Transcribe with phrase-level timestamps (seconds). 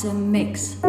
[0.00, 0.79] Awesome Mix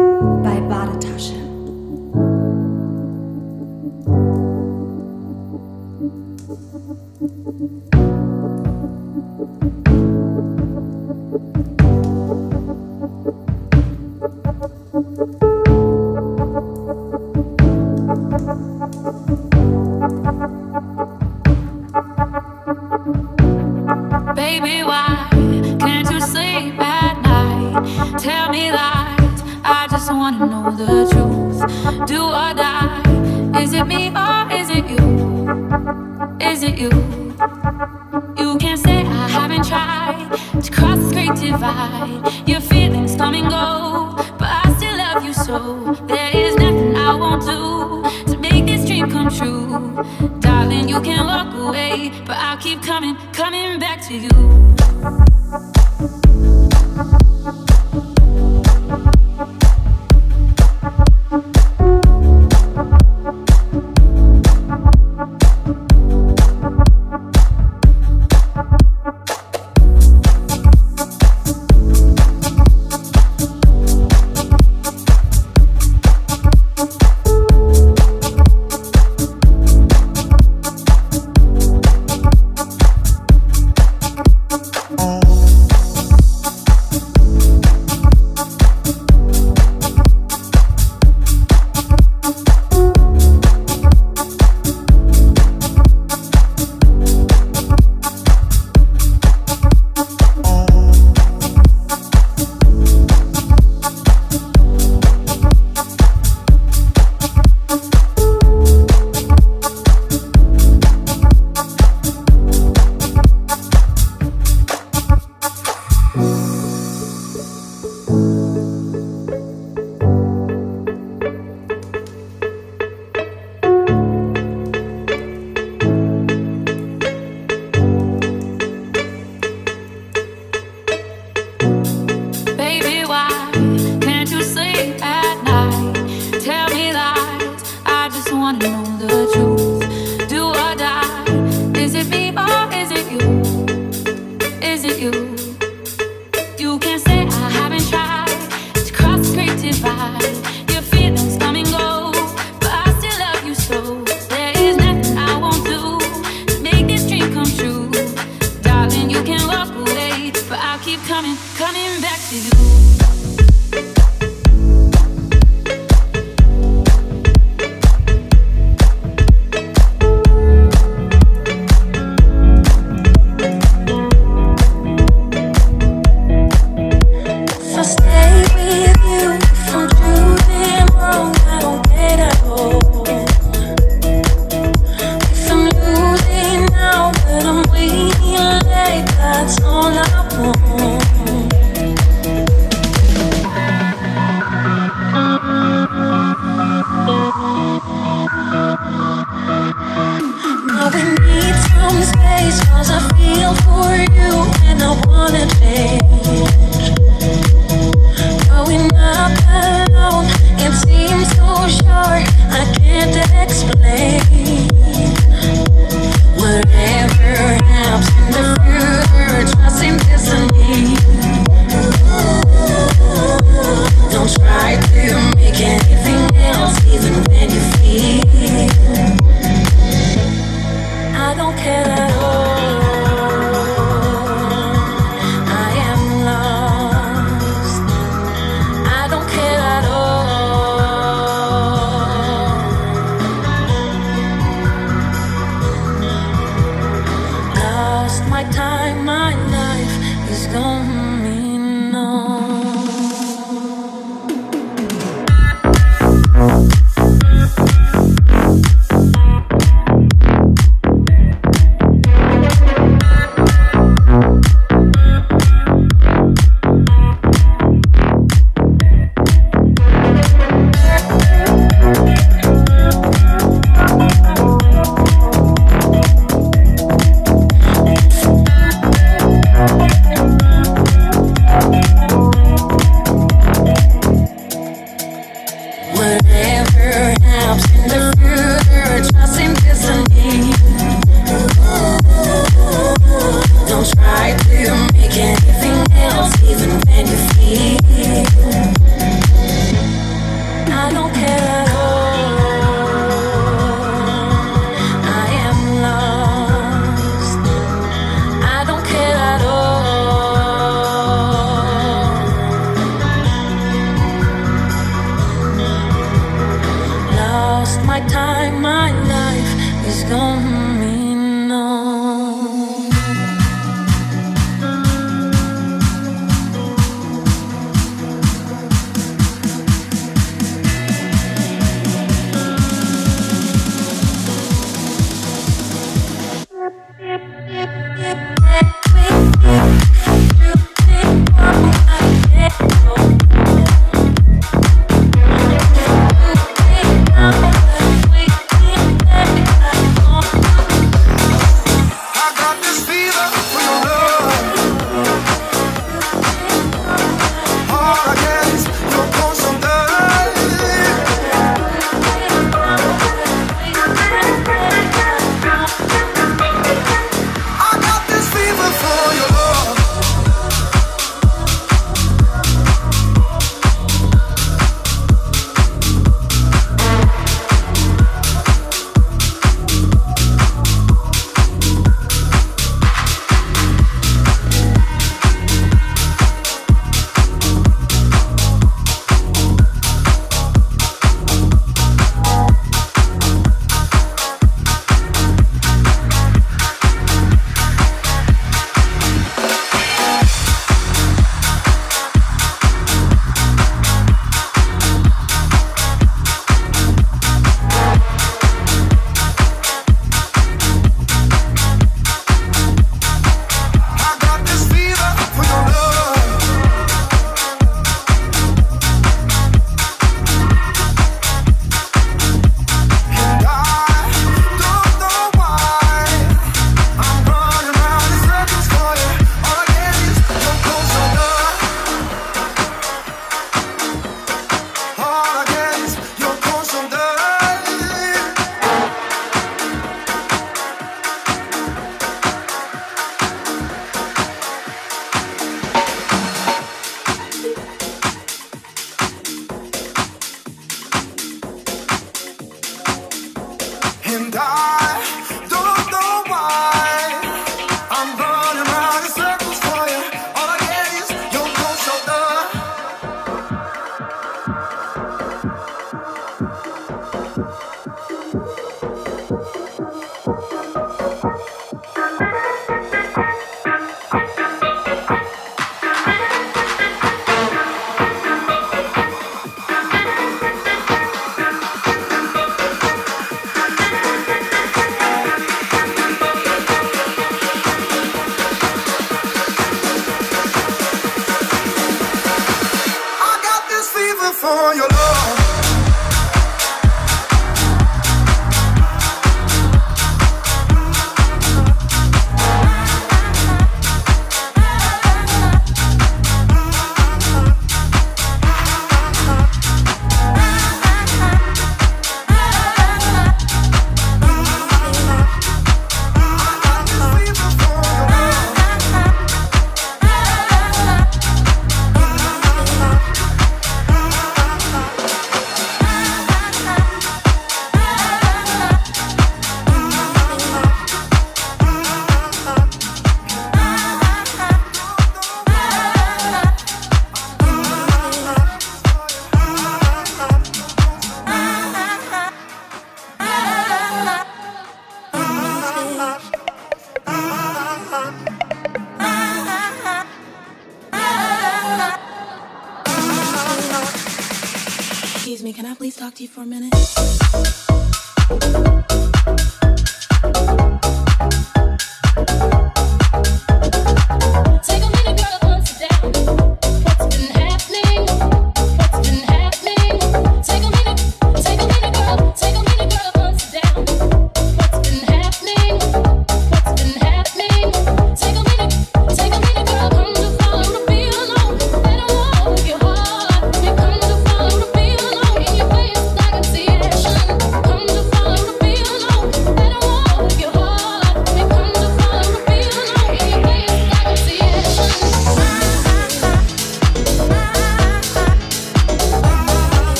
[139.26, 139.71] 就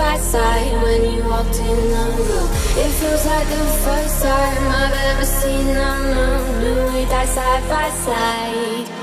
[0.00, 2.48] by side when you walked in the room.
[2.82, 6.76] It feels like the first time I've ever seen the moon.
[6.76, 8.99] When we die side by side.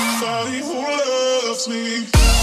[0.00, 2.39] somebody who loves me.